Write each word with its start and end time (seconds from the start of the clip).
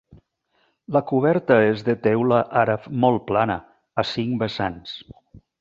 La 0.95 1.01
coberta 1.11 1.57
és 1.73 1.83
de 1.91 1.95
teula 2.07 2.41
àrab 2.63 2.89
molt 3.05 3.23
plana, 3.31 3.61
a 4.05 4.09
cinc 4.17 4.45
vessants. 4.47 5.01